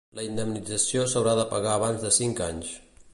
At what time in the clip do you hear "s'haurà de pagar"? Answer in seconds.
1.11-1.75